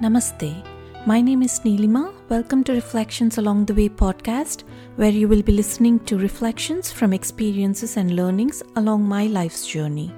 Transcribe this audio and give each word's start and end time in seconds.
Namaste. 0.00 0.64
My 1.06 1.20
name 1.20 1.42
is 1.42 1.60
Neelima. 1.60 2.14
Welcome 2.30 2.64
to 2.64 2.72
Reflections 2.72 3.36
Along 3.36 3.66
the 3.66 3.74
Way 3.74 3.90
podcast, 3.90 4.62
where 4.96 5.10
you 5.10 5.28
will 5.28 5.42
be 5.42 5.52
listening 5.52 5.98
to 6.06 6.16
reflections 6.16 6.90
from 6.90 7.12
experiences 7.12 7.98
and 7.98 8.16
learnings 8.16 8.62
along 8.76 9.02
my 9.02 9.26
life's 9.26 9.66
journey. 9.66 10.10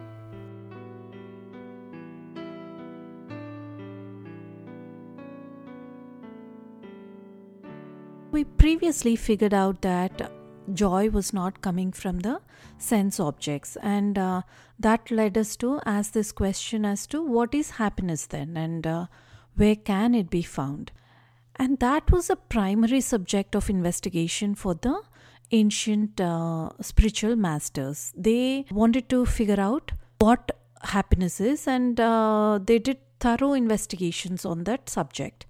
We 8.30 8.44
previously 8.44 9.16
figured 9.16 9.52
out 9.52 9.82
that 9.82 10.30
joy 10.72 11.10
was 11.10 11.32
not 11.32 11.60
coming 11.60 11.90
from 11.90 12.20
the 12.20 12.40
sense 12.78 13.18
objects, 13.18 13.76
and 13.82 14.16
uh, 14.16 14.42
that 14.78 15.10
led 15.10 15.36
us 15.36 15.56
to 15.56 15.80
ask 15.84 16.12
this 16.12 16.30
question 16.30 16.84
as 16.84 17.04
to 17.08 17.20
what 17.20 17.52
is 17.52 17.70
happiness 17.70 18.26
then, 18.26 18.56
and 18.56 18.86
uh, 18.86 19.06
where 19.56 19.76
can 19.76 20.14
it 20.14 20.30
be 20.30 20.42
found? 20.42 20.92
And 21.56 21.78
that 21.80 22.10
was 22.10 22.30
a 22.30 22.36
primary 22.36 23.00
subject 23.00 23.54
of 23.54 23.68
investigation 23.68 24.54
for 24.54 24.74
the 24.74 25.00
ancient 25.50 26.20
uh, 26.20 26.70
spiritual 26.80 27.36
masters. 27.36 28.12
They 28.16 28.64
wanted 28.70 29.08
to 29.10 29.26
figure 29.26 29.60
out 29.60 29.92
what 30.18 30.50
happiness 30.82 31.40
is, 31.40 31.66
and 31.66 32.00
uh, 32.00 32.58
they 32.64 32.78
did 32.78 32.98
thorough 33.20 33.52
investigations 33.52 34.44
on 34.44 34.64
that 34.64 34.88
subject. 34.88 35.46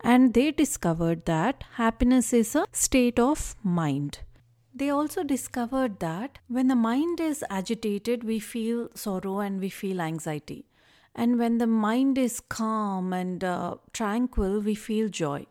And 0.00 0.34
they 0.34 0.50
discovered 0.50 1.24
that 1.24 1.64
happiness 1.74 2.32
is 2.32 2.54
a 2.54 2.66
state 2.72 3.18
of 3.18 3.56
mind. 3.62 4.20
They 4.74 4.90
also 4.90 5.24
discovered 5.24 6.00
that 6.00 6.38
when 6.48 6.68
the 6.68 6.76
mind 6.76 7.18
is 7.18 7.42
agitated, 7.48 8.24
we 8.24 8.38
feel 8.38 8.90
sorrow 8.94 9.40
and 9.40 9.58
we 9.58 9.70
feel 9.70 10.02
anxiety. 10.02 10.66
And 11.16 11.38
when 11.38 11.56
the 11.58 11.66
mind 11.66 12.18
is 12.18 12.40
calm 12.40 13.14
and 13.14 13.42
uh, 13.42 13.76
tranquil, 13.94 14.60
we 14.60 14.74
feel 14.74 15.08
joy. 15.08 15.46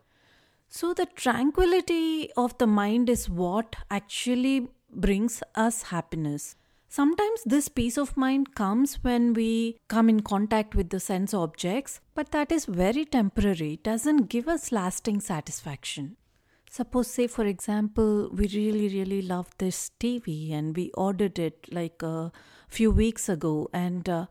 So, 0.68 0.94
the 0.94 1.06
tranquility 1.06 2.30
of 2.36 2.56
the 2.58 2.66
mind 2.68 3.10
is 3.10 3.28
what 3.28 3.74
actually 3.90 4.68
brings 4.90 5.42
us 5.56 5.82
happiness. 5.84 6.54
Sometimes 6.88 7.42
this 7.44 7.68
peace 7.68 7.98
of 7.98 8.16
mind 8.16 8.54
comes 8.54 9.02
when 9.02 9.32
we 9.32 9.76
come 9.88 10.08
in 10.08 10.20
contact 10.20 10.74
with 10.76 10.90
the 10.90 11.00
sense 11.00 11.34
objects, 11.34 12.00
but 12.14 12.30
that 12.30 12.52
is 12.52 12.64
very 12.64 13.04
temporary, 13.04 13.74
it 13.74 13.82
doesn't 13.82 14.28
give 14.28 14.48
us 14.48 14.70
lasting 14.70 15.20
satisfaction. 15.20 16.16
Suppose, 16.70 17.08
say, 17.08 17.26
for 17.26 17.44
example, 17.44 18.28
we 18.32 18.48
really, 18.48 18.88
really 18.88 19.22
love 19.22 19.48
this 19.58 19.90
TV 19.98 20.52
and 20.52 20.76
we 20.76 20.90
ordered 20.94 21.38
it 21.38 21.72
like 21.72 22.02
a 22.02 22.30
few 22.68 22.90
weeks 22.90 23.28
ago, 23.28 23.68
and 23.72 24.08
uh, 24.08 24.26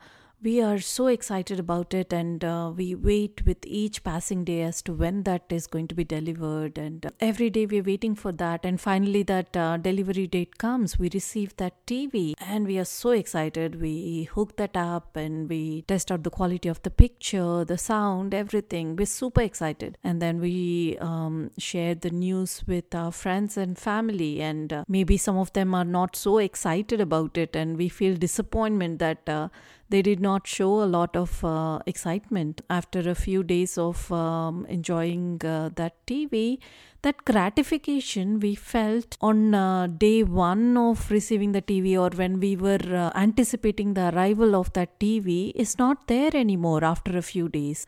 we 0.46 0.62
are 0.62 0.78
so 0.78 1.08
excited 1.08 1.60
about 1.60 1.92
it 1.92 2.14
and 2.14 2.46
uh, 2.46 2.72
we 2.78 2.94
wait 2.94 3.44
with 3.48 3.66
each 3.66 4.04
passing 4.04 4.44
day 4.44 4.62
as 4.62 4.80
to 4.80 4.94
when 4.94 5.24
that 5.24 5.42
is 5.50 5.66
going 5.66 5.88
to 5.88 5.96
be 5.96 6.04
delivered 6.04 6.78
and 6.78 7.04
uh, 7.04 7.10
every 7.20 7.50
day 7.50 7.66
we're 7.66 7.82
waiting 7.82 8.14
for 8.14 8.32
that 8.32 8.64
and 8.64 8.80
finally 8.80 9.23
that 9.23 9.58
uh, 9.58 9.76
delivery 9.78 10.28
date 10.28 10.60
comes. 10.60 11.00
We 11.00 11.10
receive 11.12 11.58
that 11.58 11.84
tv 11.88 12.36
and 12.40 12.68
we 12.68 12.78
are 12.78 12.86
so 12.86 13.10
excited. 13.10 13.82
We 13.82 14.26
hook 14.36 14.56
that 14.58 14.78
up 14.78 15.16
and 15.16 15.50
we 15.50 15.82
test 15.82 16.12
out 16.12 16.22
the 16.22 16.30
quality 16.30 16.70
of 16.70 16.80
the 16.84 16.92
picture 16.92 17.66
the 17.66 17.80
sound 17.80 18.36
everything. 18.36 18.96
We're 18.96 19.08
super 19.08 19.42
excited. 19.42 19.98
And 20.04 20.22
then 20.22 20.40
we 20.40 20.96
um, 21.00 21.50
share 21.58 21.96
the 21.96 22.12
news 22.12 22.64
with 22.68 22.94
our 22.94 23.12
friends 23.12 23.58
and 23.58 23.80
family 23.80 24.44
and 24.44 24.72
uh, 24.72 24.86
maybe 24.88 25.18
some 25.18 25.38
of 25.38 25.52
them 25.54 25.73
are 25.73 25.84
not 25.84 26.16
so 26.16 26.38
excited 26.38 27.02
about 27.02 27.36
it 27.36 27.56
and 27.56 27.78
we 27.78 27.90
feel 27.90 28.16
disappointment 28.16 29.00
that 29.00 29.28
uh, 29.28 29.50
they 29.89 30.02
did 30.02 30.19
not 30.19 30.47
show 30.47 30.83
a 30.83 30.86
lot 30.86 31.16
of 31.16 31.44
uh, 31.44 31.80
excitement 31.86 32.61
after 32.69 33.08
a 33.09 33.16
few 33.16 33.44
days 33.44 33.78
of 33.78 34.11
um, 34.11 34.66
enjoying 34.67 35.42
uh, 35.45 35.69
that 35.75 35.94
TV. 36.08 36.58
That 37.03 37.23
gratification 37.23 38.39
we 38.39 38.55
felt 38.55 39.15
on 39.21 39.54
uh, 39.54 39.86
day 39.86 40.23
one 40.23 40.76
of 40.76 41.11
receiving 41.11 41.52
the 41.52 41.61
TV 41.61 41.95
or 41.99 42.10
when 42.17 42.39
we 42.39 42.55
were 42.55 42.80
uh, 42.82 43.11
anticipating 43.15 43.93
the 43.93 44.10
arrival 44.15 44.55
of 44.55 44.73
that 44.73 44.99
TV 44.99 45.52
is 45.54 45.77
not 45.77 46.08
there 46.08 46.31
anymore 46.33 46.83
after 46.83 47.15
a 47.15 47.21
few 47.21 47.48
days 47.48 47.86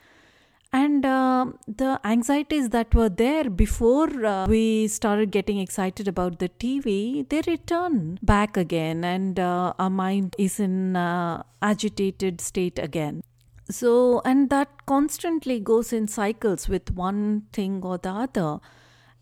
and 0.80 1.06
uh, 1.06 1.46
the 1.82 2.00
anxieties 2.14 2.70
that 2.70 2.94
were 2.94 3.10
there 3.10 3.50
before 3.50 4.10
uh, 4.26 4.46
we 4.48 4.88
started 4.88 5.32
getting 5.32 5.60
excited 5.66 6.08
about 6.14 6.40
the 6.40 6.50
tv 6.64 7.28
they 7.30 7.42
return 7.48 8.20
back 8.22 8.58
again 8.66 9.04
and 9.04 9.40
uh, 9.40 9.74
our 9.80 9.90
mind 9.90 10.36
is 10.38 10.60
in 10.60 10.96
uh, 10.96 11.44
agitated 11.62 12.42
state 12.42 12.80
again. 12.80 13.22
So 13.70 14.22
and 14.24 14.50
that 14.50 14.86
constantly 14.86 15.60
goes 15.60 15.92
in 15.92 16.08
cycles 16.08 16.70
with 16.70 16.92
one 16.92 17.44
thing 17.52 17.82
or 17.84 17.98
the 17.98 18.10
other. 18.10 18.60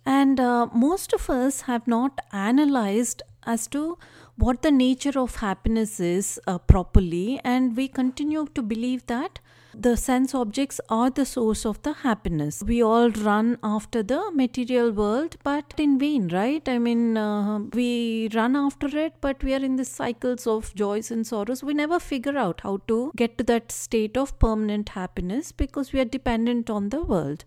And 0.05 0.39
uh, 0.39 0.67
most 0.71 1.13
of 1.13 1.29
us 1.29 1.61
have 1.61 1.88
not 1.88 2.19
analyzed 2.31 3.23
as 3.45 3.67
to 3.69 3.97
what 4.38 4.62
the 4.62 4.72
nature 4.72 5.18
of 5.18 5.38
happiness 5.38 6.00
is 6.00 6.40
uh, 6.46 6.57
properly 6.57 7.40
and 7.44 7.75
we 7.75 7.88
continue 7.88 8.46
to 8.53 8.62
believe 8.62 9.06
that 9.07 9.40
the 9.78 9.97
sense 9.97 10.34
objects 10.34 10.79
are 10.90 11.09
the 11.09 11.25
source 11.25 11.66
of 11.66 11.81
the 11.84 11.91
happiness. 11.91 12.63
We 12.66 12.81
all 12.81 13.09
run 13.09 13.57
after 13.62 14.03
the 14.03 14.31
material 14.34 14.91
world, 14.91 15.35
but 15.44 15.74
in 15.78 16.00
vain, 16.00 16.29
right? 16.29 16.68
I 16.68 16.78
mean, 16.79 17.18
uh, 17.18 17.59
we 17.74 18.29
run 18.34 18.56
after 18.56 18.88
it, 18.97 19.16
but 19.19 19.44
we 19.44 19.53
are 19.53 19.63
in 19.63 19.75
the 19.75 19.84
cycles 19.85 20.47
of 20.47 20.74
joys 20.75 21.12
and 21.12 21.28
sorrows. 21.28 21.63
We 21.63 21.74
never 21.74 22.00
figure 22.00 22.38
out 22.38 22.62
how 22.62 22.81
to 22.88 23.12
get 23.16 23.38
to 23.38 23.44
that 23.45 23.72
state 23.72 24.18
of 24.18 24.40
permanent 24.40 24.90
happiness 24.90 25.51
because 25.51 25.91
we 25.91 26.00
are 26.00 26.06
dependent 26.06 26.69
on 26.69 26.90
the 26.90 27.03
world. 27.03 27.44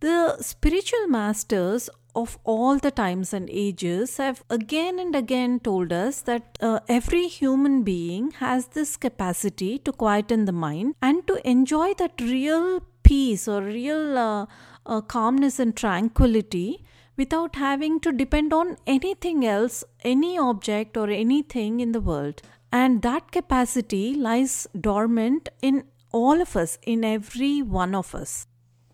The 0.00 0.36
spiritual 0.42 1.06
masters 1.06 1.88
of 2.14 2.38
all 2.44 2.78
the 2.78 2.90
times 2.90 3.32
and 3.32 3.48
ages 3.50 4.16
have 4.18 4.42
again 4.50 4.98
and 4.98 5.14
again 5.14 5.58
told 5.60 5.92
us 5.92 6.20
that 6.22 6.58
uh, 6.60 6.80
every 6.88 7.26
human 7.26 7.82
being 7.82 8.30
has 8.32 8.66
this 8.68 8.96
capacity 8.96 9.78
to 9.78 9.92
quieten 9.92 10.44
the 10.44 10.52
mind 10.52 10.94
and 11.00 11.26
to 11.26 11.40
enjoy 11.48 11.94
that 11.94 12.20
real 12.20 12.80
peace 13.02 13.48
or 13.48 13.62
real 13.62 14.18
uh, 14.18 14.46
uh, 14.86 15.00
calmness 15.00 15.58
and 15.58 15.76
tranquility 15.76 16.84
without 17.16 17.56
having 17.56 18.00
to 18.00 18.12
depend 18.12 18.52
on 18.52 18.76
anything 18.86 19.44
else, 19.46 19.84
any 20.02 20.38
object 20.38 20.96
or 20.96 21.10
anything 21.10 21.80
in 21.80 21.92
the 21.92 22.00
world. 22.00 22.42
And 22.72 23.02
that 23.02 23.30
capacity 23.32 24.14
lies 24.14 24.66
dormant 24.78 25.50
in 25.60 25.84
all 26.10 26.40
of 26.40 26.56
us, 26.56 26.78
in 26.82 27.04
every 27.04 27.62
one 27.62 27.94
of 27.94 28.14
us. 28.14 28.46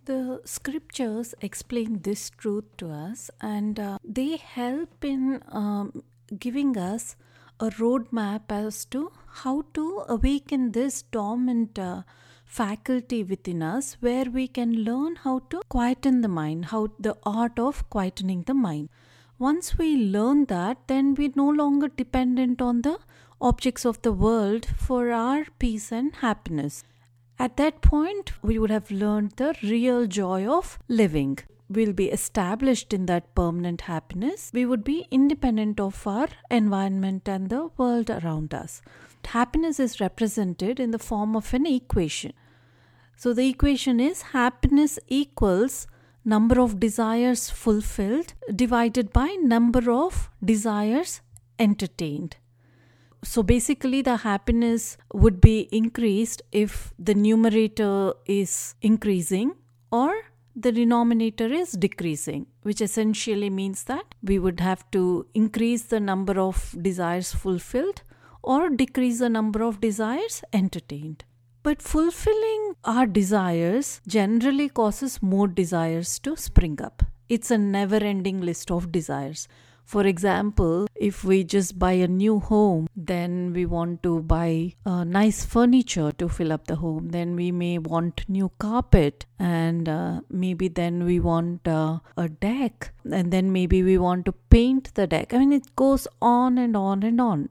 The 0.08 0.40
scriptures 0.46 1.34
explain 1.42 2.00
this 2.00 2.30
truth 2.30 2.64
to 2.78 2.90
us 2.90 3.30
and 3.42 3.78
uh, 3.78 3.98
they 4.02 4.36
help 4.36 5.04
in 5.04 5.42
um, 5.52 6.02
giving 6.38 6.78
us 6.78 7.14
a 7.60 7.66
roadmap 7.66 8.44
as 8.48 8.86
to 8.86 9.12
how 9.42 9.64
to 9.74 10.04
awaken 10.08 10.72
this 10.72 11.02
dormant 11.02 11.78
uh, 11.78 12.04
faculty 12.46 13.22
within 13.22 13.62
us 13.62 13.98
where 14.00 14.24
we 14.24 14.48
can 14.48 14.82
learn 14.82 15.16
how 15.16 15.40
to 15.50 15.60
quieten 15.68 16.22
the 16.22 16.28
mind, 16.28 16.66
how 16.72 16.88
the 16.98 17.14
art 17.24 17.58
of 17.58 17.90
quietening 17.90 18.46
the 18.46 18.54
mind. 18.54 18.88
Once 19.38 19.76
we 19.76 19.94
learn 19.94 20.46
that, 20.46 20.78
then 20.86 21.14
we're 21.14 21.36
no 21.36 21.50
longer 21.50 21.88
dependent 21.88 22.62
on 22.62 22.80
the 22.80 22.98
objects 23.42 23.84
of 23.84 24.00
the 24.00 24.12
world 24.12 24.64
for 24.64 25.10
our 25.10 25.44
peace 25.58 25.92
and 25.92 26.14
happiness. 26.16 26.82
At 27.38 27.56
that 27.56 27.82
point, 27.82 28.32
we 28.42 28.58
would 28.58 28.70
have 28.70 28.90
learned 28.90 29.32
the 29.36 29.54
real 29.62 30.06
joy 30.06 30.44
of 30.46 30.78
living. 30.88 31.38
We'll 31.70 31.92
be 31.92 32.10
established 32.10 32.92
in 32.92 33.06
that 33.06 33.32
permanent 33.34 33.82
happiness. 33.82 34.50
We 34.52 34.66
would 34.66 34.82
be 34.82 35.06
independent 35.10 35.78
of 35.78 36.04
our 36.06 36.28
environment 36.50 37.28
and 37.28 37.48
the 37.48 37.70
world 37.76 38.10
around 38.10 38.54
us. 38.54 38.82
Happiness 39.24 39.78
is 39.78 40.00
represented 40.00 40.80
in 40.80 40.90
the 40.90 40.98
form 40.98 41.36
of 41.36 41.52
an 41.54 41.66
equation. 41.66 42.32
So 43.16 43.32
the 43.32 43.48
equation 43.48 44.00
is 44.00 44.22
happiness 44.22 44.98
equals 45.06 45.86
number 46.24 46.60
of 46.60 46.80
desires 46.80 47.50
fulfilled 47.50 48.32
divided 48.54 49.12
by 49.12 49.36
number 49.40 49.90
of 49.90 50.30
desires 50.44 51.20
entertained 51.58 52.36
so 53.22 53.42
basically 53.42 54.02
the 54.02 54.16
happiness 54.18 54.96
would 55.12 55.40
be 55.40 55.68
increased 55.72 56.42
if 56.52 56.92
the 56.98 57.14
numerator 57.14 58.14
is 58.26 58.74
increasing 58.80 59.52
or 59.90 60.14
the 60.54 60.72
denominator 60.72 61.46
is 61.46 61.72
decreasing 61.72 62.46
which 62.62 62.80
essentially 62.80 63.50
means 63.50 63.84
that 63.84 64.14
we 64.22 64.38
would 64.38 64.60
have 64.60 64.88
to 64.90 65.26
increase 65.34 65.84
the 65.84 66.00
number 66.00 66.38
of 66.38 66.74
desires 66.82 67.32
fulfilled 67.32 68.02
or 68.42 68.70
decrease 68.70 69.18
the 69.18 69.28
number 69.28 69.62
of 69.62 69.80
desires 69.80 70.42
entertained. 70.52 71.24
But 71.62 71.82
fulfilling 71.82 72.74
our 72.84 73.06
desires 73.06 74.00
generally 74.06 74.68
causes 74.68 75.22
more 75.22 75.48
desires 75.48 76.18
to 76.20 76.36
spring 76.36 76.80
up. 76.82 77.04
It's 77.28 77.50
a 77.50 77.58
never 77.58 77.96
ending 77.96 78.40
list 78.40 78.70
of 78.70 78.90
desires 78.90 79.48
For 79.88 80.04
example, 80.04 80.86
if 80.94 81.24
we 81.24 81.44
just 81.44 81.78
buy 81.78 81.92
a 81.92 82.06
new 82.06 82.40
home, 82.40 82.88
then 82.94 83.54
we 83.54 83.64
want 83.64 84.02
to 84.02 84.20
buy 84.20 84.74
nice 84.84 85.46
furniture 85.46 86.12
to 86.12 86.28
fill 86.28 86.52
up 86.52 86.66
the 86.66 86.76
home. 86.76 87.08
Then 87.08 87.34
we 87.34 87.50
may 87.52 87.78
want 87.78 88.28
new 88.28 88.50
carpet, 88.58 89.24
and 89.38 89.88
uh, 89.88 90.20
maybe 90.28 90.68
then 90.68 91.04
we 91.06 91.20
want 91.20 91.66
uh, 91.66 92.00
a 92.18 92.28
deck, 92.28 92.92
and 93.10 93.32
then 93.32 93.50
maybe 93.50 93.82
we 93.82 93.96
want 93.96 94.26
to 94.26 94.32
paint 94.32 94.92
the 94.92 95.06
deck. 95.06 95.32
I 95.32 95.38
mean, 95.38 95.54
it 95.54 95.74
goes 95.74 96.06
on 96.20 96.58
and 96.58 96.76
on 96.76 97.02
and 97.02 97.18
on. 97.18 97.48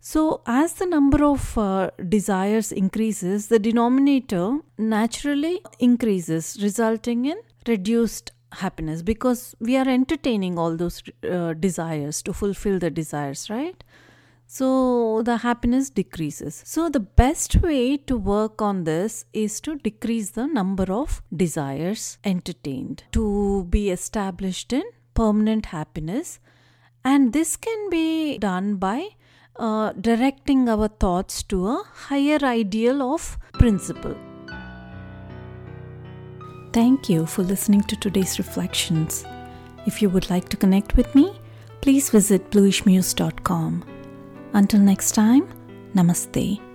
So, 0.00 0.42
as 0.46 0.72
the 0.72 0.86
number 0.86 1.22
of 1.24 1.56
uh, 1.56 1.90
desires 2.08 2.72
increases, 2.72 3.46
the 3.46 3.60
denominator 3.60 4.58
naturally 4.76 5.62
increases, 5.78 6.58
resulting 6.60 7.26
in 7.26 7.40
reduced 7.68 8.32
happiness 8.52 9.02
because 9.02 9.54
we 9.60 9.76
are 9.76 9.88
entertaining 9.88 10.58
all 10.58 10.76
those 10.76 11.02
uh, 11.30 11.52
desires 11.54 12.22
to 12.22 12.32
fulfill 12.32 12.78
the 12.78 12.90
desires, 12.90 13.48
right? 13.48 13.82
So 14.46 15.22
the 15.22 15.36
happiness 15.38 15.90
decreases. 15.90 16.62
So 16.66 16.88
the 16.88 16.98
best 16.98 17.62
way 17.62 17.96
to 17.98 18.16
work 18.16 18.60
on 18.60 18.82
this 18.82 19.24
is 19.32 19.60
to 19.60 19.76
decrease 19.76 20.30
the 20.30 20.48
number 20.48 20.92
of 20.92 21.22
desires 21.34 22.18
entertained 22.24 23.04
to 23.12 23.66
be 23.70 23.90
established 23.90 24.72
in 24.72 24.82
permanent 25.14 25.66
happiness. 25.66 26.40
And 27.04 27.32
this 27.32 27.56
can 27.56 27.90
be 27.90 28.38
done 28.38 28.76
by 28.76 29.10
uh, 29.54 29.92
directing 29.92 30.68
our 30.68 30.88
thoughts 30.88 31.44
to 31.44 31.68
a 31.68 31.84
higher 32.08 32.40
ideal 32.42 33.02
of 33.02 33.38
principle. 33.52 34.16
Thank 36.72 37.08
you 37.08 37.26
for 37.26 37.42
listening 37.42 37.82
to 37.82 37.96
today's 37.96 38.38
reflections. 38.38 39.24
If 39.86 40.00
you 40.00 40.08
would 40.10 40.30
like 40.30 40.48
to 40.50 40.56
connect 40.56 40.96
with 40.96 41.12
me, 41.14 41.36
please 41.80 42.10
visit 42.10 42.50
bluishmuse.com. 42.50 43.84
Until 44.52 44.80
next 44.80 45.12
time, 45.12 45.48
namaste. 45.94 46.69